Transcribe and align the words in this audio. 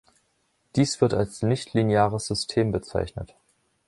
Dies 0.75 0.99
wird 0.99 1.13
als 1.13 1.43
"nichtlineares 1.43 2.25
System" 2.25 2.71
bezeichnet. 2.71 3.35